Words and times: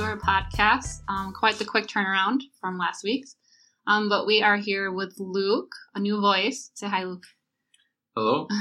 welcome 0.00 0.18
back 0.18 0.50
to 0.50 0.62
our 0.62 0.70
podcast. 0.70 1.02
Um, 1.08 1.32
quite 1.32 1.56
the 1.56 1.64
quick 1.64 1.86
turnaround 1.86 2.40
from 2.60 2.78
last 2.78 3.04
week's. 3.04 3.36
Um, 3.86 4.08
but 4.08 4.26
we 4.26 4.42
are 4.42 4.56
here 4.56 4.90
with 4.92 5.14
Luke, 5.18 5.72
a 5.94 6.00
new 6.00 6.20
voice. 6.20 6.70
Say 6.74 6.88
hi, 6.88 7.04
Luke. 7.04 7.24
Hello. 8.16 8.48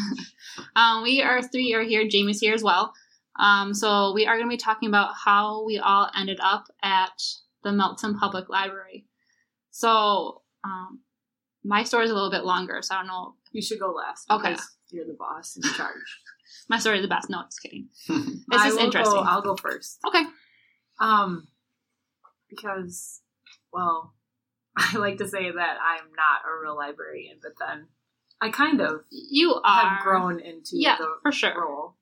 Um, 0.76 1.04
we 1.04 1.22
are 1.22 1.42
three 1.42 1.74
are 1.74 1.84
here. 1.84 2.08
Jamie's 2.08 2.40
here 2.42 2.54
as 2.54 2.64
well. 2.64 2.94
Um, 3.38 3.74
so 3.74 4.12
we 4.14 4.26
are 4.26 4.36
going 4.36 4.50
to 4.50 4.54
be 4.54 4.58
talking 4.58 4.90
about 4.90 5.12
how 5.24 5.64
we 5.64 5.78
all 5.78 6.10
ended 6.18 6.40
up 6.42 6.66
at 6.84 7.12
the 7.64 7.72
Milton 7.72 8.18
Public 8.18 8.50
Library. 8.50 9.06
So 9.72 10.42
um, 10.66 11.02
my 11.64 11.84
story 11.84 12.06
is 12.06 12.12
a 12.12 12.14
little 12.14 12.32
bit 12.32 12.44
longer, 12.44 12.82
so 12.82 12.96
I 12.96 13.00
don't 13.00 13.08
know. 13.08 13.36
You 13.52 13.62
should 13.62 13.80
go 13.80 13.92
last. 13.92 14.30
Okay. 14.30 14.56
You're 14.92 15.06
the 15.06 15.16
boss 15.18 15.56
in 15.56 15.64
charge. 15.74 15.96
My 16.68 16.80
story 16.80 16.98
is 16.98 17.04
the 17.04 17.08
best. 17.08 17.30
No, 17.30 17.44
just 17.44 17.62
kidding. 17.62 17.88
It's 18.10 18.44
I 18.52 18.70
just 18.70 18.80
interesting. 18.80 19.16
Go, 19.16 19.24
I'll 19.24 19.42
go 19.42 19.56
first. 19.56 20.00
Okay. 20.08 20.24
Um, 21.00 21.48
because, 22.50 23.22
well, 23.72 24.14
I 24.78 24.98
like 24.98 25.18
to 25.18 25.28
say 25.28 25.52
that 25.52 25.78
I'm 25.82 26.10
not 26.16 26.50
a 26.50 26.62
real 26.62 26.76
librarian, 26.76 27.40
but 27.42 27.54
then 27.60 27.88
I 28.42 28.50
kind 28.50 28.82
of 28.82 29.02
You 29.12 29.60
are 29.64 29.90
have 29.90 30.04
grown 30.04 30.40
into 30.40 30.72
Yeah, 30.74 30.98
the 30.98 31.08
for 31.22 31.32
sure. 31.32 31.54
role. 31.60 31.96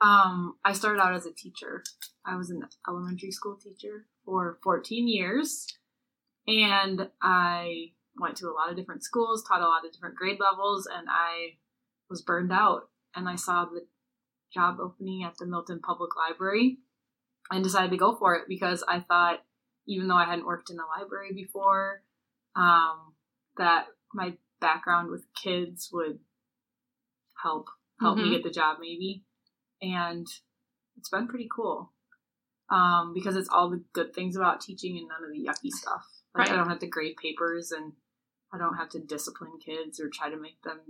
Um, 0.00 0.56
I 0.64 0.72
started 0.72 1.00
out 1.00 1.14
as 1.14 1.26
a 1.26 1.32
teacher. 1.32 1.82
I 2.26 2.36
was 2.36 2.50
an 2.50 2.62
elementary 2.88 3.30
school 3.30 3.56
teacher 3.56 4.06
for 4.24 4.58
14 4.62 5.08
years, 5.08 5.66
and 6.46 7.08
I 7.22 7.92
went 8.20 8.36
to 8.38 8.48
a 8.48 8.52
lot 8.52 8.68
of 8.70 8.76
different 8.76 9.04
schools, 9.04 9.44
taught 9.46 9.62
a 9.62 9.66
lot 9.68 9.86
of 9.86 9.92
different 9.92 10.16
grade 10.16 10.38
levels, 10.40 10.86
and 10.92 11.06
I 11.08 11.56
was 12.10 12.20
burned 12.22 12.52
out. 12.52 12.88
And 13.14 13.28
I 13.28 13.36
saw 13.36 13.64
the 13.64 13.86
job 14.52 14.78
opening 14.80 15.22
at 15.22 15.36
the 15.38 15.46
Milton 15.46 15.80
Public 15.80 16.10
Library 16.16 16.78
and 17.52 17.62
decided 17.62 17.90
to 17.90 17.96
go 17.96 18.16
for 18.16 18.34
it 18.34 18.44
because 18.48 18.82
I 18.86 19.00
thought, 19.00 19.44
even 19.86 20.08
though 20.08 20.16
I 20.16 20.24
hadn't 20.24 20.46
worked 20.46 20.70
in 20.70 20.76
the 20.76 20.84
library 20.84 21.32
before, 21.32 22.02
um, 22.56 23.14
that 23.56 23.86
my 24.14 24.34
background 24.60 25.10
with 25.10 25.24
kids 25.34 25.90
would 25.92 26.18
help 27.42 27.68
help 28.00 28.18
Mhm. 28.18 28.22
me 28.22 28.30
get 28.30 28.42
the 28.42 28.50
job 28.50 28.78
maybe 28.80 29.24
and 29.80 30.26
it's 30.96 31.08
been 31.08 31.26
pretty 31.26 31.48
cool 31.54 31.92
um, 32.68 33.12
because 33.12 33.36
it's 33.36 33.48
all 33.48 33.68
the 33.70 33.84
good 33.92 34.14
things 34.14 34.36
about 34.36 34.60
teaching 34.60 34.96
and 34.96 35.08
none 35.08 35.24
of 35.24 35.30
the 35.30 35.44
yucky 35.44 35.70
stuff 35.70 36.04
like 36.34 36.46
Right. 36.48 36.52
i 36.52 36.56
don't 36.56 36.68
have 36.68 36.78
to 36.80 36.86
grade 36.86 37.16
papers 37.16 37.72
and 37.72 37.92
i 38.52 38.58
don't 38.58 38.76
have 38.76 38.88
to 38.90 39.00
discipline 39.00 39.58
kids 39.58 39.98
or 40.00 40.08
try 40.08 40.30
to 40.30 40.36
make 40.36 40.60
them 40.62 40.80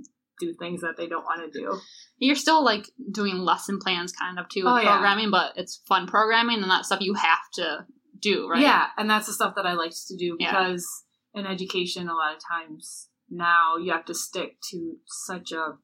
do 0.40 0.54
things 0.58 0.80
that 0.80 0.96
they 0.96 1.06
don't 1.06 1.24
want 1.24 1.40
to 1.52 1.58
do 1.58 1.78
You're 2.18 2.36
still 2.36 2.64
like 2.64 2.86
doing 3.10 3.38
lesson 3.38 3.78
plans 3.78 4.12
kind 4.12 4.38
of 4.38 4.48
too 4.48 4.64
with 4.64 4.72
Oh, 4.72 4.76
yeah. 4.78 4.92
programming, 4.92 5.30
but 5.30 5.52
it's 5.56 5.82
fun 5.86 6.06
programming 6.06 6.62
and 6.62 6.70
that 6.70 6.84
stuff 6.86 7.00
you 7.00 7.14
have 7.14 7.50
to 7.54 7.86
do, 8.20 8.48
right? 8.48 8.60
Yeah, 8.60 8.86
and 8.96 9.08
that's 9.10 9.26
the 9.26 9.32
stuff 9.32 9.54
that 9.56 9.66
I 9.66 9.72
liked 9.74 9.96
to 10.08 10.16
do 10.16 10.36
Yeah. 10.38 10.50
because 10.52 10.86
in 11.34 11.46
education, 11.46 12.08
a 12.08 12.14
lot 12.14 12.34
of 12.34 12.40
times 12.42 13.08
now 13.28 13.76
you 13.76 13.92
have 13.92 14.04
to 14.06 14.14
stick 14.14 14.56
to 14.70 14.96
such 15.06 15.52
a 15.52 15.78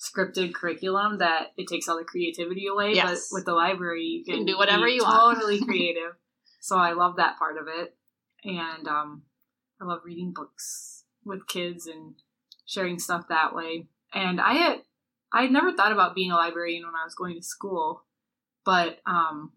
scripted 0.00 0.54
curriculum 0.54 1.18
that 1.18 1.48
it 1.56 1.66
takes 1.68 1.88
all 1.88 1.98
the 1.98 2.04
creativity 2.04 2.66
away. 2.66 2.94
Yes. 2.94 3.28
But 3.30 3.36
with 3.38 3.44
the 3.46 3.52
library, 3.54 4.04
you 4.04 4.24
can, 4.24 4.36
can 4.38 4.46
do 4.46 4.56
whatever 4.58 4.88
you 4.88 5.02
want. 5.02 5.36
Totally 5.38 5.60
creative. 5.64 6.12
so 6.60 6.76
I 6.78 6.92
love 6.92 7.16
that 7.16 7.38
part 7.38 7.56
of 7.58 7.66
it, 7.68 7.94
and 8.44 8.88
um, 8.88 9.22
I 9.80 9.84
love 9.84 10.00
reading 10.04 10.32
books 10.34 11.04
with 11.24 11.46
kids 11.46 11.86
and 11.86 12.14
sharing 12.70 12.98
stuff 13.00 13.26
that 13.28 13.54
way. 13.54 13.86
And 14.14 14.40
I 14.40 14.52
had 14.54 14.82
I 15.32 15.42
had 15.42 15.50
never 15.52 15.72
thought 15.72 15.92
about 15.92 16.14
being 16.14 16.30
a 16.30 16.36
librarian 16.36 16.84
when 16.84 16.94
I 16.94 17.04
was 17.04 17.14
going 17.14 17.36
to 17.36 17.42
school, 17.42 18.04
but 18.64 18.98
um, 19.06 19.52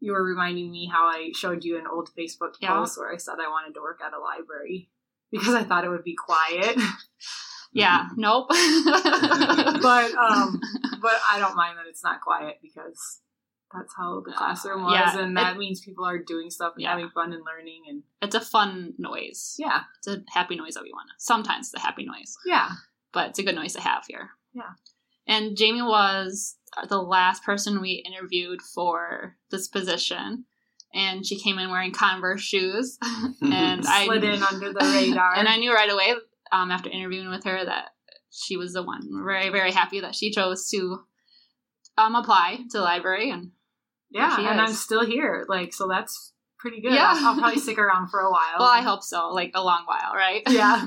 you 0.00 0.12
were 0.12 0.22
reminding 0.22 0.70
me 0.70 0.86
how 0.92 1.06
I 1.06 1.30
showed 1.34 1.64
you 1.64 1.78
an 1.78 1.86
old 1.86 2.10
Facebook 2.16 2.54
Yeah. 2.60 2.74
post 2.74 2.98
where 2.98 3.12
I 3.12 3.16
said 3.16 3.36
I 3.40 3.48
wanted 3.48 3.74
to 3.74 3.80
work 3.80 4.00
at 4.04 4.12
a 4.12 4.18
library 4.18 4.90
because 5.32 5.54
I 5.54 5.64
thought 5.64 5.84
it 5.84 5.88
would 5.88 6.04
be 6.04 6.16
quiet. 6.16 6.76
Yeah. 7.72 8.08
Nope. 8.16 8.46
but 8.48 8.54
um, 10.14 10.60
but 11.02 11.20
I 11.30 11.38
don't 11.38 11.56
mind 11.56 11.76
that 11.76 11.84
it's 11.86 12.02
not 12.02 12.22
quiet 12.22 12.58
because 12.62 13.20
that's 13.76 13.94
how 13.96 14.22
the 14.24 14.32
classroom 14.32 14.82
was, 14.84 14.92
Yeah, 14.94 15.18
and 15.20 15.36
that 15.36 15.56
means 15.58 15.80
people 15.80 16.04
are 16.04 16.18
doing 16.18 16.50
stuff 16.50 16.72
and 16.74 16.82
Yeah. 16.82 16.90
having 16.90 17.10
fun 17.10 17.32
and 17.32 17.42
learning, 17.44 17.82
and 17.88 18.02
it's 18.22 18.34
a 18.34 18.40
fun 18.40 18.94
noise. 18.98 19.54
yeah, 19.58 19.82
It's 19.98 20.06
a 20.08 20.22
happy 20.32 20.56
noise 20.56 20.74
that 20.74 20.82
we 20.82 20.92
want. 20.92 21.10
Sometimes 21.18 21.66
it's 21.72 21.82
a 21.82 21.86
happy 21.86 22.04
noise, 22.04 22.36
yeah, 22.46 22.70
but 23.12 23.30
it's 23.30 23.38
a 23.38 23.42
good 23.42 23.54
noise 23.54 23.74
to 23.74 23.80
have 23.80 24.04
here. 24.08 24.30
Yeah. 24.54 24.72
And 25.26 25.56
Jamie 25.56 25.82
was 25.82 26.56
the 26.88 27.00
last 27.02 27.42
person 27.44 27.80
we 27.80 28.04
interviewed 28.06 28.62
for 28.62 29.36
this 29.50 29.66
position. 29.68 30.44
And 30.94 31.26
she 31.26 31.38
came 31.38 31.58
in 31.58 31.70
wearing 31.70 31.92
Converse 31.92 32.40
shoes. 32.40 32.96
and 33.42 33.84
I 33.86 34.06
slid 34.06 34.22
in 34.24 34.42
under 34.42 34.72
the 34.72 34.80
radar, 34.80 35.34
and 35.36 35.48
I 35.48 35.56
knew 35.56 35.74
right 35.74 35.90
away 35.90 36.14
um, 36.52 36.70
after 36.70 36.88
interviewing 36.88 37.28
with 37.28 37.44
her 37.44 37.64
that 37.64 37.88
she 38.30 38.56
was 38.56 38.72
the 38.72 38.82
one. 38.84 39.02
We're 39.10 39.24
very, 39.26 39.48
very 39.50 39.72
happy 39.72 40.00
that 40.00 40.14
she 40.14 40.30
chose 40.30 40.68
to 40.70 41.00
um, 41.98 42.14
apply 42.14 42.56
to 42.70 42.78
the 42.78 42.82
library. 42.82 43.30
And 43.30 43.50
yeah, 44.16 44.36
she 44.36 44.46
and 44.46 44.60
I'm 44.60 44.72
still 44.72 45.04
here, 45.04 45.44
like 45.48 45.72
so 45.72 45.86
that's 45.88 46.32
pretty 46.58 46.80
good. 46.80 46.92
Yeah. 46.92 47.12
I'll, 47.14 47.26
I'll 47.26 47.38
probably 47.38 47.60
stick 47.60 47.78
around 47.78 48.08
for 48.08 48.20
a 48.20 48.30
while. 48.30 48.56
well, 48.58 48.68
I 48.68 48.80
hope 48.80 49.02
so, 49.02 49.28
like 49.28 49.52
a 49.54 49.62
long 49.62 49.84
while, 49.86 50.14
right? 50.14 50.42
Yeah. 50.48 50.86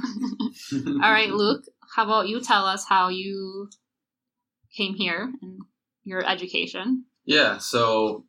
All 0.74 1.12
right, 1.12 1.30
Luke, 1.30 1.64
how 1.96 2.04
about 2.06 2.28
you 2.28 2.42
tell 2.42 2.66
us 2.66 2.86
how 2.88 3.10
you 3.10 3.70
came 4.76 4.96
here 4.96 5.32
and 5.42 5.60
your 6.04 6.26
education? 6.28 7.06
Yeah. 7.26 7.60
So 7.60 8.26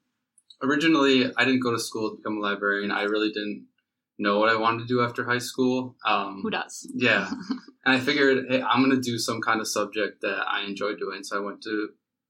originally, 0.63 1.33
I 1.37 1.45
didn't 1.45 1.61
go 1.61 1.73
to 1.73 1.79
school 1.79 2.11
to 2.11 2.17
become 2.17 2.37
a 2.37 2.41
librarian. 2.41 2.91
I 2.91 3.03
really 3.03 3.29
didn't 3.31 3.67
know 4.19 4.39
what 4.39 4.51
I 4.51 4.57
wanted 4.57 4.81
to 4.81 4.87
do 4.87 5.01
after 5.03 5.25
high 5.25 5.39
school. 5.39 5.97
Um, 6.05 6.41
Who 6.43 6.51
does? 6.51 6.91
Yeah. 6.95 7.31
And 7.83 7.97
I 7.97 7.99
figured, 7.99 8.45
hey, 8.51 8.61
I'm 8.61 8.85
going 8.85 8.95
to 8.95 9.01
do 9.01 9.17
some 9.17 9.41
kind 9.41 9.59
of 9.59 9.67
subject 9.67 10.21
that 10.21 10.45
I 10.47 10.65
enjoy 10.67 10.95
doing. 10.97 11.25
So 11.25 11.39
I 11.39 11.41
went 11.41 11.63
to 11.63 11.89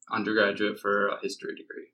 undergraduate 0.09 0.79
for 0.79 1.09
a 1.09 1.19
history 1.21 1.57
degree. 1.57 1.89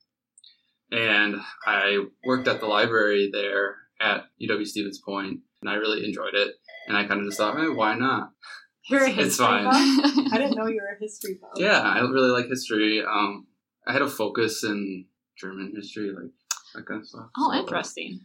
And 0.90 1.36
I 1.66 2.04
worked 2.24 2.48
at 2.48 2.60
the 2.60 2.66
library 2.66 3.30
there 3.32 3.76
at 4.00 4.24
UW 4.40 4.66
Stevens 4.66 5.00
Point, 5.04 5.40
and 5.62 5.70
I 5.70 5.74
really 5.74 6.04
enjoyed 6.04 6.34
it. 6.34 6.54
And 6.86 6.96
I 6.96 7.04
kind 7.06 7.20
of 7.20 7.26
just 7.26 7.38
thought, 7.38 7.58
hey, 7.58 7.68
why 7.68 7.94
not? 7.96 8.30
You're 8.88 9.04
a 9.04 9.10
It's 9.10 9.36
fine. 9.36 9.64
buff? 9.64 9.74
I 10.32 10.38
didn't 10.38 10.54
know 10.56 10.66
you 10.68 10.80
were 10.80 10.94
a 10.96 11.00
history 11.00 11.38
buff. 11.40 11.50
Yeah, 11.56 11.80
I 11.80 11.98
really 12.00 12.30
like 12.30 12.46
history. 12.48 13.02
Um, 13.02 13.46
I 13.86 13.92
had 13.92 14.02
a 14.02 14.08
focus 14.08 14.62
in 14.62 15.06
German 15.36 15.72
history, 15.74 16.10
like 16.12 16.30
that 16.74 16.86
kind 16.86 17.00
of 17.00 17.06
stuff. 17.08 17.26
oh, 17.36 17.50
So, 17.52 17.58
interesting. 17.58 18.20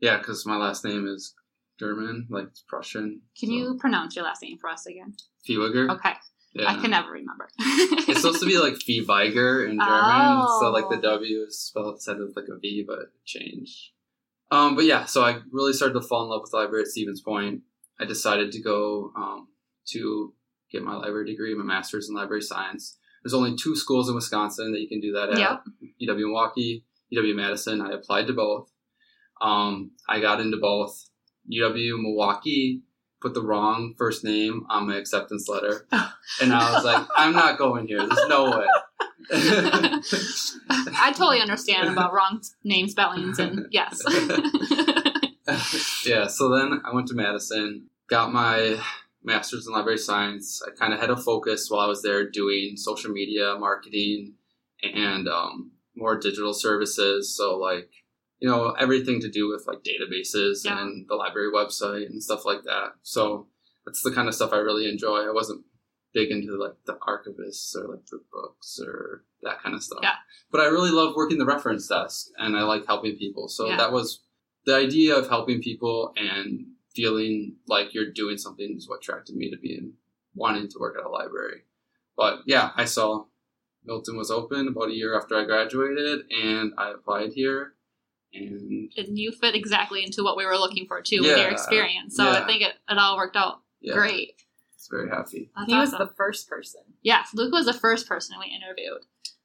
Yeah, 0.00 0.18
because 0.18 0.46
my 0.46 0.56
last 0.56 0.84
name 0.84 1.06
is 1.08 1.34
German, 1.80 2.28
like 2.30 2.46
it's 2.48 2.62
Prussian. 2.68 3.22
Can 3.38 3.48
so- 3.48 3.54
you 3.54 3.76
pronounce 3.80 4.14
your 4.14 4.24
last 4.24 4.42
name 4.42 4.56
for 4.60 4.70
us 4.70 4.86
again? 4.86 5.14
Viehweger? 5.48 5.90
Okay, 5.96 6.12
Yeah. 6.54 6.70
I 6.70 6.74
can 6.80 6.90
never 6.90 7.10
remember. 7.10 7.48
It's 8.06 8.20
supposed 8.20 8.40
to 8.40 8.46
be 8.46 8.58
like 8.58 8.74
Viehweiger 8.74 9.64
in 9.68 9.78
German, 9.78 9.78
Oh. 9.80 10.58
so 10.60 10.70
like 10.70 10.88
the 10.88 11.00
W 11.02 11.44
is 11.48 11.58
spelled 11.58 11.94
instead 11.94 12.18
of 12.20 12.30
like 12.36 12.44
a 12.48 12.58
V, 12.58 12.84
but 12.86 12.98
it 13.00 13.08
changed. 13.24 13.90
Um, 14.50 14.76
but 14.76 14.84
yeah, 14.84 15.04
so 15.04 15.24
I 15.24 15.40
really 15.50 15.72
started 15.72 15.94
to 15.94 16.00
fall 16.02 16.22
in 16.24 16.28
love 16.30 16.42
with 16.42 16.52
the 16.52 16.58
library 16.58 16.82
at 16.82 16.88
Stevens 16.88 17.20
Point. 17.20 17.62
I 17.98 18.04
decided 18.04 18.52
to 18.52 18.62
go 18.62 19.10
um, 19.16 19.48
to 19.88 20.32
get 20.70 20.82
my 20.84 20.94
library 20.94 21.26
degree, 21.30 21.54
my 21.54 21.64
master's 21.64 22.08
in 22.08 22.14
library 22.14 22.42
science. 22.42 22.98
There's 23.24 23.34
only 23.34 23.56
two 23.56 23.74
schools 23.74 24.08
in 24.08 24.14
Wisconsin 24.14 24.72
that 24.72 24.80
you 24.80 24.88
can 24.88 25.00
do 25.00 25.12
that 25.12 25.30
at. 25.30 25.38
Yep. 25.38 25.62
UW 26.10 26.26
Milwaukee, 26.26 26.84
UW 27.12 27.34
Madison. 27.34 27.80
I 27.80 27.92
applied 27.92 28.26
to 28.28 28.32
both. 28.32 28.70
Um, 29.40 29.92
I 30.08 30.20
got 30.20 30.40
into 30.40 30.58
both. 30.58 31.08
UW 31.50 32.00
Milwaukee 32.02 32.82
put 33.24 33.32
the 33.32 33.42
wrong 33.42 33.94
first 33.96 34.22
name 34.22 34.66
on 34.68 34.86
my 34.86 34.96
acceptance 34.96 35.48
letter, 35.48 35.86
and 36.42 36.52
I 36.52 36.74
was 36.74 36.84
like, 36.84 37.06
"I'm 37.16 37.32
not 37.32 37.56
going 37.58 37.88
here. 37.88 37.98
There's 37.98 38.28
no 38.28 38.50
way." 38.50 38.66
I 39.32 41.12
totally 41.16 41.40
understand 41.40 41.88
about 41.88 42.12
wrong 42.12 42.42
name 42.62 42.88
spellings 42.88 43.38
and 43.38 43.66
yes. 43.70 44.02
yeah. 46.04 46.26
So 46.26 46.50
then 46.54 46.82
I 46.84 46.94
went 46.94 47.08
to 47.08 47.14
Madison, 47.14 47.86
got 48.08 48.30
my 48.32 48.78
master's 49.22 49.66
in 49.66 49.72
library 49.72 49.96
science. 49.96 50.62
I 50.66 50.72
kind 50.78 50.92
of 50.92 51.00
had 51.00 51.08
a 51.08 51.16
focus 51.16 51.70
while 51.70 51.80
I 51.80 51.86
was 51.86 52.02
there 52.02 52.28
doing 52.28 52.76
social 52.76 53.10
media 53.10 53.56
marketing 53.58 54.34
and 54.82 55.26
um, 55.26 55.72
more 55.96 56.18
digital 56.18 56.52
services. 56.52 57.34
So 57.34 57.56
like 57.56 57.88
you 58.44 58.50
know 58.50 58.72
everything 58.72 59.20
to 59.20 59.30
do 59.30 59.48
with 59.48 59.64
like 59.66 59.78
databases 59.82 60.66
Yeah. 60.66 60.78
and 60.82 61.06
the 61.08 61.14
library 61.14 61.50
website 61.50 62.06
and 62.10 62.22
stuff 62.22 62.44
like 62.44 62.64
that. 62.64 62.88
So 63.02 63.46
that's 63.86 64.02
the 64.02 64.12
kind 64.12 64.28
of 64.28 64.34
stuff 64.34 64.52
I 64.52 64.58
really 64.58 64.86
enjoy. 64.86 65.20
I 65.26 65.32
wasn't 65.32 65.64
big 66.12 66.30
into 66.30 66.52
like 66.62 66.74
the 66.84 66.98
archivists 67.08 67.74
or 67.74 67.88
like 67.88 68.04
the 68.10 68.20
books 68.30 68.78
or 68.86 69.24
that 69.44 69.62
kind 69.62 69.74
of 69.74 69.82
stuff. 69.82 70.00
Yeah. 70.02 70.16
But 70.52 70.60
I 70.60 70.66
really 70.66 70.90
love 70.90 71.14
working 71.16 71.38
the 71.38 71.46
reference 71.46 71.88
desk 71.88 72.26
and 72.36 72.54
I 72.54 72.64
like 72.64 72.84
helping 72.86 73.16
people. 73.16 73.48
So 73.48 73.66
Yeah. 73.66 73.78
that 73.78 73.92
was 73.92 74.20
the 74.66 74.74
idea 74.76 75.16
of 75.16 75.30
helping 75.30 75.62
people 75.62 76.12
and 76.18 76.66
feeling 76.94 77.56
like 77.66 77.94
you're 77.94 78.12
doing 78.12 78.36
something 78.36 78.74
is 78.76 78.86
what 78.90 78.98
attracted 78.98 79.36
me 79.36 79.50
to 79.52 79.56
being 79.56 79.94
wanting 80.34 80.68
to 80.68 80.78
work 80.78 80.96
at 80.98 81.06
a 81.06 81.08
library. 81.08 81.62
But 82.14 82.40
yeah, 82.44 82.72
I 82.76 82.84
saw 82.84 83.24
Milton 83.86 84.18
was 84.18 84.30
open 84.30 84.68
about 84.68 84.90
a 84.90 84.94
year 84.94 85.16
after 85.18 85.34
I 85.34 85.44
graduated 85.46 86.30
and 86.30 86.74
I 86.76 86.90
applied 86.90 87.32
here 87.32 87.72
and 88.34 88.90
And 88.96 89.18
you 89.18 89.32
fit 89.32 89.54
exactly 89.54 90.02
into 90.04 90.22
what 90.22 90.36
we 90.36 90.44
were 90.44 90.56
looking 90.56 90.86
for 90.86 91.00
too 91.02 91.20
with 91.22 91.38
your 91.38 91.48
experience. 91.50 92.16
So 92.16 92.24
Yeah. 92.24 92.42
I 92.42 92.46
think 92.46 92.62
it, 92.62 92.74
it 92.88 92.98
all 92.98 93.16
worked 93.16 93.36
out 93.36 93.60
yeah, 93.80 93.94
great. 93.94 94.42
It's 94.76 94.88
very 94.88 95.08
happy. 95.08 95.50
That's 95.56 95.70
he 95.70 95.76
was 95.76 95.92
the 95.92 96.10
first 96.16 96.48
person. 96.48 96.82
Yes, 97.02 97.30
Luke 97.34 97.52
was 97.52 97.66
the 97.66 97.72
first 97.72 98.06
person 98.08 98.36
we 98.38 98.54
interviewed, 98.54 99.02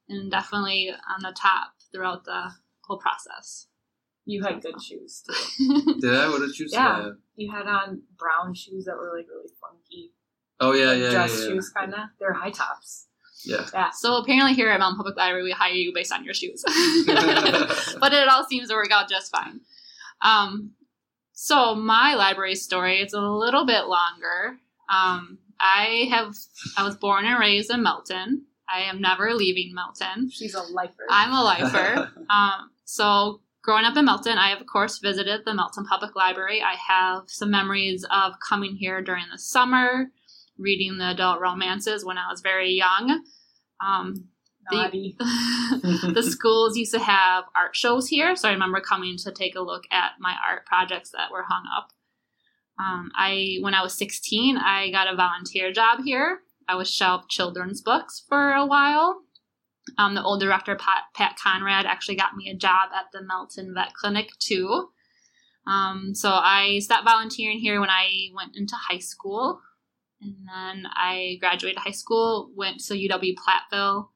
and 0.10 0.30
definitely 0.30 0.92
on 0.92 1.22
the 1.22 1.34
top 1.40 1.74
throughout 1.94 2.26
the 2.26 2.52
whole 2.84 2.98
process. 2.98 3.68
You 4.26 4.44
had 4.44 4.62
good 4.62 4.82
shoes 4.82 5.24
too. 5.58 5.96
Did 6.02 6.14
I? 6.14 6.30
What 6.30 6.40
did 6.42 6.58
you 6.60 6.68
say? 6.70 6.78
Yeah. 6.78 7.12
You 7.36 7.52
had 7.52 7.68
on 7.68 8.04
brown 8.18 8.54
shoes 8.54 8.86
that 8.86 8.96
were 8.96 9.12
like 9.16 9.28
really 9.28 9.50
funky. 9.62 10.12
Oh 10.60 10.74
yeah, 10.74 10.88
like 10.92 11.00
yeah, 11.00 11.10
dress 11.12 11.38
yeah, 11.38 11.44
yeah. 11.44 11.50
shoes 11.50 11.70
kind 11.70 11.94
of. 11.94 12.00
They're 12.20 12.34
high 12.34 12.52
tops. 12.52 13.08
Yeah. 13.44 13.66
Yeah. 13.74 13.90
so 13.92 14.18
apparently, 14.18 14.54
here 14.54 14.70
at 14.70 14.80
Milton 14.80 14.98
Public 14.98 15.16
Library, 15.16 15.44
we 15.44 15.52
hire 15.52 15.72
you 15.72 15.94
based 15.94 16.12
on 16.12 16.24
your 16.24 16.34
shoes, 16.34 16.64
but 17.08 18.14
it 18.14 18.28
all 18.28 18.44
seems 18.44 18.70
to 18.70 18.76
work 18.76 18.92
out 18.92 19.10
just 19.10 19.32
fine. 19.32 19.62
Um, 20.22 20.72
so 21.34 21.74
my 21.74 22.16
library 22.16 22.56
story 22.56 23.00
is 23.00 23.14
a 23.14 23.22
little 23.22 23.66
bit 23.66 23.86
longer. 23.86 24.58
Um, 24.90 25.38
I 25.60 26.08
have 26.10 26.36
I 26.78 26.84
was 26.84 26.96
born 26.96 27.26
and 27.26 27.40
raised 27.40 27.72
in 27.72 27.84
Milton. 27.84 28.46
I 28.68 28.82
am 28.82 29.02
never 29.02 29.34
leaving 29.34 29.74
Milton. 29.74 30.30
She's 30.30 30.54
a 30.54 30.62
lifer. 30.62 31.06
I'm 31.10 31.32
a 31.32 31.44
lifer. 31.44 32.12
Um, 32.30 32.70
so 32.86 33.42
growing 33.64 33.86
up 33.86 33.98
in 33.98 34.06
Milton, 34.06 34.38
I 34.38 34.50
have 34.50 34.62
of 34.62 34.68
course 34.68 35.00
visited 35.00 35.42
the 35.46 35.54
Milton 35.54 35.86
Public 35.86 36.16
Library. 36.16 36.62
I 36.62 36.76
have 36.76 37.24
some 37.28 37.50
memories 37.50 38.06
of 38.12 38.34
coming 38.48 38.76
here 38.76 39.02
during 39.02 39.26
the 39.32 39.40
summer, 39.40 40.12
reading 40.60 40.98
the 40.98 41.12
adult 41.12 41.40
romances 41.40 42.06
when 42.06 42.18
I 42.18 42.30
was 42.30 42.42
very 42.42 42.72
young. 42.72 43.24
Um, 43.84 44.30
Naughty. 44.72 45.16
the 45.20 46.28
schools 46.28 46.78
used 46.78 46.94
to 46.94 47.00
have 47.00 47.46
art 47.56 47.76
shows 47.76 48.08
here, 48.08 48.36
so 48.36 48.50
I 48.50 48.52
remember 48.52 48.82
coming 48.82 49.18
to 49.18 49.32
take 49.32 49.56
a 49.56 49.62
look 49.62 49.84
at 49.92 50.12
my 50.20 50.36
art 50.48 50.66
projects 50.66 51.12
that 51.12 51.32
were 51.32 51.46
hung 51.48 51.64
up. 51.76 51.90
Um, 52.80 53.12
I 53.16 53.58
when 53.62 53.74
I 53.74 53.82
was 53.82 53.94
16, 53.98 54.58
I 54.58 54.92
got 54.92 55.12
a 55.12 55.16
volunteer 55.16 55.72
job 55.72 56.00
here. 56.06 56.40
I 56.68 56.76
was 56.76 56.94
shelved 56.94 57.30
children's 57.30 57.82
books 57.82 58.24
for 58.28 58.54
a 58.54 58.66
while. 58.66 59.22
Um, 59.98 60.14
the 60.14 60.24
old 60.24 60.40
director 60.40 60.76
Pat, 60.76 61.04
Pat 61.16 61.36
Conrad 61.42 61.86
actually 61.86 62.16
got 62.16 62.36
me 62.36 62.50
a 62.50 62.56
job 62.56 62.90
at 62.96 63.06
the 63.12 63.24
Milton 63.24 63.74
Vet 63.74 63.94
Clinic 63.94 64.30
too. 64.38 64.90
Um, 65.68 66.14
so 66.14 66.30
I 66.32 66.80
stopped 66.80 67.06
volunteering 67.06 67.60
here 67.60 67.80
when 67.80 67.90
I 67.90 68.30
went 68.36 68.56
into 68.56 68.76
high 68.76 69.00
school, 69.00 69.62
and 70.22 70.36
then 70.48 70.86
I 70.94 71.38
graduated 71.40 71.80
high 71.80 71.92
school, 71.92 72.52
went 72.56 72.80
to 72.86 72.94
UW 72.94 73.36
Platteville. 73.36 74.10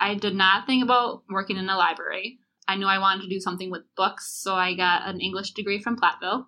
I 0.00 0.14
did 0.14 0.34
not 0.34 0.66
think 0.66 0.84
about 0.84 1.22
working 1.28 1.56
in 1.56 1.68
a 1.68 1.76
library. 1.76 2.38
I 2.68 2.76
knew 2.76 2.86
I 2.86 2.98
wanted 2.98 3.22
to 3.22 3.28
do 3.28 3.40
something 3.40 3.70
with 3.70 3.82
books, 3.96 4.30
so 4.30 4.54
I 4.54 4.74
got 4.74 5.08
an 5.08 5.20
English 5.20 5.52
degree 5.52 5.82
from 5.82 5.96
Platteville. 5.96 6.46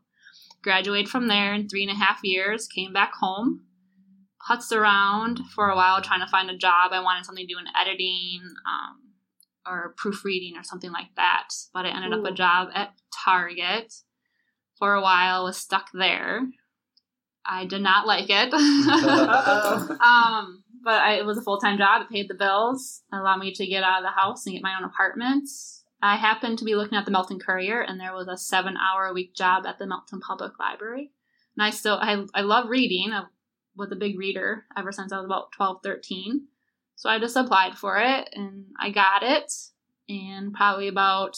Graduated 0.63 1.09
from 1.09 1.29
there 1.29 1.55
in 1.55 1.69
three 1.69 1.83
and 1.83 1.93
a 1.93 1.95
half 1.95 2.21
years, 2.23 2.67
came 2.67 2.93
back 2.93 3.13
home, 3.15 3.65
putzed 4.49 4.75
around 4.75 5.41
for 5.55 5.69
a 5.69 5.77
while 5.77 6.01
trying 6.01 6.21
to 6.21 6.31
find 6.31 6.51
a 6.51 6.57
job. 6.57 6.93
I 6.93 7.01
wanted 7.01 7.25
something 7.25 7.47
to 7.47 7.53
do 7.53 7.59
in 7.59 7.67
editing 7.79 8.43
um, 8.67 9.13
or 9.67 9.95
proofreading 9.97 10.57
or 10.57 10.63
something 10.63 10.93
like 10.93 11.15
that, 11.17 11.49
but 11.75 11.85
I 11.85 11.91
ended 11.91 12.13
up 12.13 12.25
a 12.25 12.33
job 12.33 12.69
at 12.75 12.95
Target 13.13 13.93
for 14.79 14.95
a 14.95 15.03
while, 15.03 15.45
was 15.45 15.57
stuck 15.57 15.89
there. 15.93 16.43
I 17.49 17.65
did 17.67 17.83
not 17.83 18.07
like 18.07 18.27
it. 18.29 18.53
Um, 20.07 20.63
but 20.87 21.03
I, 21.03 21.15
it 21.15 21.27
was 21.27 21.37
a 21.37 21.43
full 21.43 21.59
time 21.59 21.79
job. 21.79 22.03
It 22.03 22.11
paid 22.11 22.29
the 22.29 22.35
bills, 22.35 23.03
allowed 23.13 23.39
me 23.39 23.53
to 23.53 23.67
get 23.67 23.83
out 23.83 23.99
of 23.99 24.05
the 24.05 24.21
house 24.21 24.47
and 24.47 24.55
get 24.55 24.63
my 24.63 24.77
own 24.79 24.85
apartment. 24.85 25.49
I 26.01 26.17
happened 26.17 26.59
to 26.59 26.65
be 26.65 26.77
looking 26.77 26.97
at 26.97 27.05
the 27.05 27.11
Milton 27.11 27.41
Courier, 27.41 27.81
and 27.81 27.99
there 27.99 28.15
was 28.15 28.29
a 28.29 28.37
seven 28.37 28.77
hour 28.77 29.07
a 29.07 29.13
week 29.13 29.35
job 29.35 29.67
at 29.67 29.79
the 29.79 29.87
Milton 29.87 30.21
Public 30.21 30.53
Library. 30.61 31.11
And 31.57 31.67
I 31.67 31.71
still, 31.71 31.99
I, 32.01 32.25
I 32.35 32.43
love 32.43 32.69
reading. 32.69 33.13
I 33.13 33.25
was 33.75 33.91
a 33.91 33.97
big 33.97 34.17
reader 34.17 34.65
ever 34.77 34.93
since 34.93 35.13
I 35.13 35.17
was 35.17 35.27
about 35.27 35.53
12, 35.57 35.79
13. 35.83 36.47
So 36.95 37.11
I 37.11 37.19
just 37.19 37.37
applied 37.37 37.77
for 37.77 37.99
it, 37.99 38.29
and 38.33 38.67
I 38.81 38.91
got 38.91 39.25
it. 39.25 39.53
And 40.09 40.53
probably 40.53 40.87
about 40.87 41.37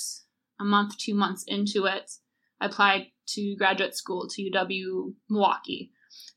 a 0.61 0.65
month, 0.65 0.99
two 0.99 1.15
months 1.15 1.45
into 1.47 1.87
it, 1.87 2.11
I 2.61 2.67
applied 2.67 3.07
to 3.29 3.57
graduate 3.57 3.95
school 3.95 4.29
to 4.29 4.51
UW 4.51 5.15
Milwaukee. 5.31 5.93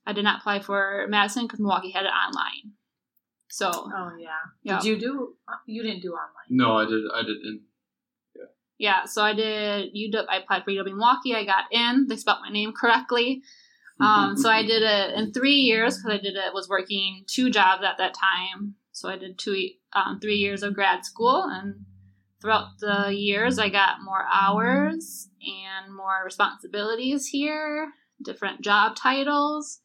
I 0.05 0.13
did 0.13 0.23
not 0.23 0.39
apply 0.39 0.59
for 0.59 1.05
Madison 1.09 1.45
because 1.45 1.59
Milwaukee 1.59 1.91
had 1.91 2.05
it 2.05 2.09
online. 2.09 2.73
So 3.49 3.69
Oh 3.69 4.11
yeah. 4.19 4.29
yeah, 4.63 4.79
Did 4.79 4.85
you 4.85 4.97
do? 4.99 5.35
You 5.65 5.83
didn't 5.83 6.01
do 6.01 6.13
online. 6.13 6.49
no, 6.49 6.77
I 6.77 6.85
did. 6.85 7.03
I 7.13 7.21
didn't. 7.21 7.61
yeah. 8.77 9.05
So 9.05 9.21
I 9.23 9.33
did 9.33 9.93
UW. 9.93 10.25
I 10.29 10.37
applied 10.37 10.63
for 10.63 10.71
UW 10.71 10.85
Milwaukee. 10.85 11.35
I 11.35 11.45
got 11.45 11.65
in. 11.71 12.07
They 12.07 12.15
spelled 12.15 12.39
my 12.41 12.51
name 12.51 12.73
correctly. 12.79 13.43
Um, 13.99 14.37
so 14.41 14.49
I 14.49 14.63
did 14.63 14.81
it 14.83 15.13
in 15.15 15.33
three 15.33 15.55
years 15.55 15.97
because 15.97 16.19
I 16.19 16.21
did 16.21 16.35
it. 16.35 16.53
Was 16.53 16.69
working 16.69 17.23
two 17.27 17.49
jobs 17.49 17.83
at 17.83 17.97
that 17.97 18.13
time. 18.15 18.75
So 18.93 19.09
I 19.09 19.17
did 19.17 19.37
two, 19.37 19.69
um, 19.93 20.19
three 20.19 20.35
years 20.35 20.63
of 20.63 20.73
grad 20.73 21.05
school, 21.05 21.43
and 21.49 21.85
throughout 22.41 22.79
the 22.79 23.13
years, 23.13 23.57
I 23.59 23.69
got 23.69 24.01
more 24.03 24.25
hours 24.31 25.29
and 25.41 25.95
more 25.95 26.21
responsibilities 26.25 27.27
here. 27.27 27.91
Different 28.23 28.61
job 28.61 28.95
titles. 28.95 29.79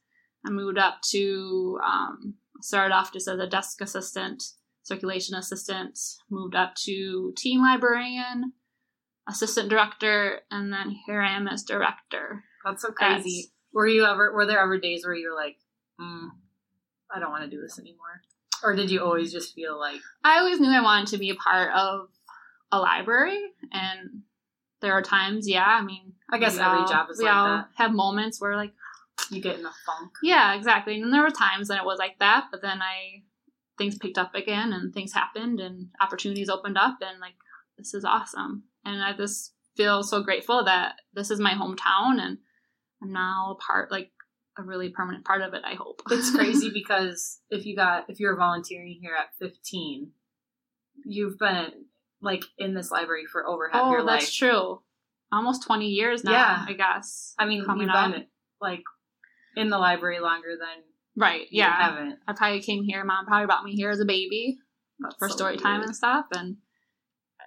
I 0.46 0.50
moved 0.50 0.78
up 0.78 1.02
to 1.10 1.78
um, 1.84 2.34
started 2.60 2.94
off 2.94 3.12
just 3.12 3.28
as 3.28 3.38
a 3.38 3.46
desk 3.48 3.81
assistant, 3.81 4.43
circulation 4.82 5.34
assistant. 5.34 5.98
Moved 6.31 6.54
up 6.54 6.75
to 6.84 7.32
team 7.37 7.60
librarian, 7.62 8.52
assistant 9.28 9.69
director, 9.69 10.43
and 10.50 10.72
then 10.72 10.96
here 11.06 11.20
I 11.20 11.37
am 11.37 11.48
as 11.48 11.64
director. 11.64 12.44
That's 12.64 12.82
so 12.82 12.93
crazy. 12.93 13.52
Were 13.72 13.87
you 13.87 14.04
ever? 14.04 14.32
Were 14.32 14.46
there 14.46 14.60
ever 14.60 14.78
days 14.78 15.04
where 15.04 15.14
you 15.14 15.31
were 15.31 15.37
like, 15.37 15.56
mm, 16.00 16.28
I 17.14 17.19
don't 17.19 17.31
want 17.31 17.44
to 17.44 17.50
do 17.50 17.60
this 17.60 17.78
anymore, 17.78 18.22
or 18.62 18.75
did 18.75 18.90
you 18.90 19.02
always 19.02 19.32
just 19.32 19.54
feel 19.54 19.78
like, 19.78 20.00
I 20.25 20.38
always 20.38 20.60
knew 20.60 20.70
I 20.70 20.81
wanted 20.82 21.08
to 21.08 21.19
be 21.19 21.31
a 21.31 21.34
part 21.34 21.75
of 21.75 22.08
a 22.72 22.79
library, 22.79 23.41
and 23.72 24.22
there 24.81 24.93
are 24.93 25.03
times, 25.03 25.48
yeah. 25.48 25.67
I 25.67 25.82
mean, 25.82 26.15
I 26.31 26.38
guess 26.38 26.58
every 26.58 26.79
all- 26.79 26.88
job 26.88 27.08
is 27.10 27.19
we 27.19 27.24
like 27.24 27.34
all 27.34 27.46
that. 27.48 27.69
Have 27.76 27.93
moments 27.93 28.41
where 28.41 28.56
like, 28.56 28.72
You 29.30 29.40
get 29.40 29.58
in 29.58 29.66
a 29.66 29.72
funk. 29.84 30.12
yeah, 30.22 30.54
exactly. 30.54 31.00
And 31.00 31.12
there 31.12 31.22
were 31.22 31.30
times 31.30 31.68
when 31.68 31.78
it 31.78 31.84
was 31.84 31.98
like 31.98 32.18
that, 32.20 32.46
but 32.50 32.62
then 32.62 32.80
I 32.82 33.22
things 33.78 33.98
picked 33.98 34.18
up 34.18 34.34
again, 34.34 34.72
and 34.72 34.92
things 34.94 35.12
happened, 35.12 35.60
and 35.60 35.88
opportunities 36.00 36.48
opened 36.48 36.78
up, 36.78 36.98
and 37.02 37.20
like 37.20 37.34
this 37.76 37.92
is 37.94 38.04
awesome, 38.04 38.64
and 38.84 39.02
I 39.02 39.12
just 39.16 39.52
feel 39.76 40.02
so 40.02 40.22
grateful 40.22 40.64
that 40.64 40.94
this 41.14 41.30
is 41.30 41.40
my 41.40 41.52
hometown, 41.52 42.20
and 42.20 42.38
I'm 43.02 43.12
now 43.12 43.56
a 43.58 43.62
part, 43.62 43.90
like 43.90 44.10
a 44.58 44.62
really 44.62 44.88
permanent 44.88 45.24
part 45.24 45.42
of 45.42 45.52
it. 45.54 45.62
I 45.64 45.74
hope 45.74 46.00
It's 46.10 46.30
crazy 46.34 46.70
because 46.72 47.40
if 47.50 47.66
you 47.66 47.76
got 47.76 48.08
if 48.08 48.18
you're 48.20 48.36
volunteering 48.36 48.98
here 49.00 49.14
at 49.14 49.36
15, 49.38 50.10
you've 51.04 51.38
been 51.38 51.70
like 52.22 52.44
in 52.58 52.74
this 52.74 52.90
library 52.90 53.26
for 53.26 53.46
over 53.46 53.68
half 53.70 53.82
oh, 53.84 53.90
your 53.90 54.02
life. 54.02 54.20
that's 54.20 54.34
true. 54.34 54.80
Almost 55.32 55.64
20 55.64 55.88
years 55.88 56.24
now, 56.24 56.32
Yeah. 56.32 56.64
I 56.68 56.72
guess. 56.72 57.34
I 57.38 57.46
mean, 57.46 57.64
coming 57.64 57.88
up. 57.90 58.12
been 58.12 58.26
like 58.60 58.84
in 59.56 59.70
the 59.70 59.79
library 59.79 60.20
longer 60.20 60.56
than 60.58 60.84
Right, 61.19 61.43
you 61.51 61.63
yeah. 61.63 61.72
haven't. 61.91 62.19
I 62.29 62.34
probably 62.34 62.60
came 62.60 62.84
here. 62.84 63.03
Mom 63.03 63.25
probably 63.25 63.46
brought 63.46 63.65
me 63.65 63.75
here 63.75 63.89
as 63.91 64.01
a 64.01 64.05
baby 64.05 64.58
That's 65.01 65.17
for 65.19 65.29
so 65.31 65.36
story 65.36 65.56
time 65.56 65.82
and 65.82 65.96
stuff, 65.96 66.27
and 66.32 66.58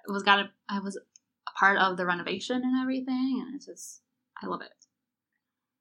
it 0.08 0.12
was 0.12 0.24
got. 0.24 0.40
A, 0.40 0.50
I 0.68 0.80
was 0.80 0.96
a 0.96 1.50
part 1.58 1.78
of 1.78 1.96
the 1.96 2.04
renovation 2.04 2.56
and 2.64 2.82
everything, 2.82 3.44
and 3.46 3.54
it's 3.54 3.66
just 3.66 4.00
I 4.42 4.46
love 4.46 4.60
it. 4.62 4.72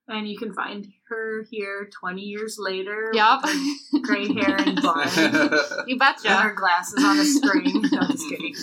And 0.07 0.27
you 0.29 0.37
can 0.37 0.53
find 0.53 0.87
her 1.09 1.45
here 1.49 1.89
20 1.99 2.21
years 2.21 2.57
later. 2.59 3.11
Yep, 3.13 3.39
Gray 4.03 4.27
hair 4.33 4.55
and 4.57 4.79
blonde. 4.79 5.11
you 5.87 5.93
And 5.93 5.99
betcha. 5.99 6.29
her 6.35 6.53
glasses 6.53 7.03
on 7.03 7.19
a 7.19 7.25
string. 7.25 7.83
No, 7.91 8.01
just 8.07 8.29
kidding. 8.29 8.53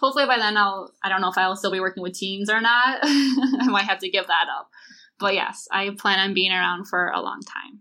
Hopefully 0.00 0.24
by 0.26 0.38
then 0.38 0.56
I'll. 0.56 0.92
I 1.02 1.10
don't 1.10 1.20
know 1.20 1.28
if 1.30 1.36
I'll 1.36 1.56
still 1.56 1.72
be 1.72 1.80
working 1.80 2.02
with 2.02 2.14
teens 2.14 2.48
or 2.48 2.62
not. 2.62 3.00
I 3.02 3.66
might 3.68 3.84
have 3.84 3.98
to 3.98 4.08
give 4.10 4.26
that 4.28 4.46
up. 4.58 4.70
But 5.22 5.34
yes, 5.34 5.66
I 5.70 5.90
plan 5.98 6.18
on 6.18 6.34
being 6.34 6.52
around 6.52 6.86
for 6.88 7.08
a 7.08 7.20
long 7.20 7.40
time. 7.40 7.80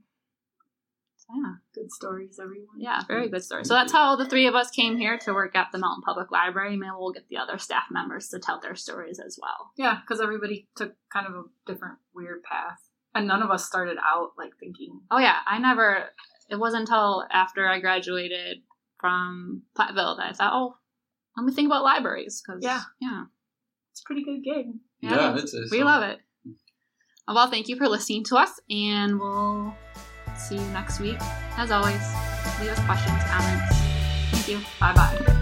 So 1.17 1.27
yeah. 1.35 1.53
Good 1.73 1.91
stories, 1.91 2.39
everyone. 2.41 2.79
Yeah, 2.79 3.01
very 3.07 3.29
good 3.29 3.43
stories. 3.43 3.67
So 3.67 3.73
that's 3.73 3.91
how 3.93 4.15
the 4.15 4.25
three 4.27 4.47
of 4.47 4.55
us 4.55 4.69
came 4.71 4.97
here 4.97 5.17
to 5.19 5.33
work 5.33 5.55
at 5.55 5.67
the 5.71 5.77
Milton 5.79 6.01
Public 6.03 6.31
Library. 6.31 6.75
Maybe 6.77 6.91
we'll 6.97 7.11
get 7.13 7.27
the 7.29 7.37
other 7.37 7.57
staff 7.57 7.85
members 7.91 8.27
to 8.29 8.39
tell 8.39 8.59
their 8.59 8.75
stories 8.75 9.19
as 9.19 9.37
well. 9.41 9.71
Yeah, 9.77 9.99
because 10.01 10.21
everybody 10.21 10.67
took 10.75 10.93
kind 11.11 11.27
of 11.27 11.33
a 11.33 11.43
different, 11.65 11.97
weird 12.13 12.43
path. 12.43 12.79
And 13.13 13.27
none 13.27 13.43
of 13.43 13.49
us 13.51 13.65
started 13.65 13.97
out 14.05 14.31
like 14.37 14.51
thinking, 14.59 15.01
Oh 15.11 15.19
yeah, 15.19 15.37
I 15.45 15.59
never. 15.59 16.05
It 16.49 16.55
wasn't 16.59 16.81
until 16.81 17.25
after 17.31 17.67
I 17.67 17.79
graduated 17.79 18.57
from 18.99 19.63
Platteville 19.77 20.17
that 20.17 20.29
I 20.29 20.33
thought, 20.33 20.53
oh, 20.53 20.75
let 21.37 21.45
me 21.45 21.53
think 21.53 21.67
about 21.67 21.83
libraries 21.83 22.41
because 22.45 22.61
Yeah. 22.63 22.81
yeah, 23.01 23.23
it's 23.91 24.01
a 24.01 24.05
pretty 24.05 24.23
good 24.23 24.43
gig. 24.43 24.65
yeah, 25.01 25.35
it's, 25.37 25.53
it's 25.53 25.71
we 25.71 25.83
love 25.83 26.03
it. 26.03 26.19
Well, 27.27 27.49
thank 27.49 27.67
you 27.69 27.75
for 27.77 27.87
listening 27.87 28.23
to 28.25 28.35
us, 28.35 28.59
and 28.69 29.19
we'll 29.19 29.73
see 30.37 30.55
you 30.55 30.65
next 30.71 30.99
week. 30.99 31.17
As 31.57 31.71
always, 31.71 32.01
leave 32.59 32.71
us 32.71 32.79
questions, 32.85 33.23
comments. 33.25 33.75
Thank 34.31 34.47
you. 34.47 34.59
Bye 34.79 34.93
bye. 34.93 35.40